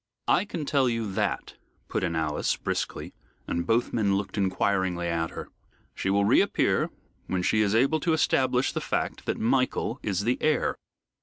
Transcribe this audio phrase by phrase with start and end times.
[0.27, 1.57] "I can tell you that,"
[1.87, 3.13] put in Alice, briskly,
[3.47, 5.49] and both men looked inquiringly at her.
[5.93, 6.89] "She will reappear
[7.27, 10.75] when she is able to establish the fact that Michael is the heir."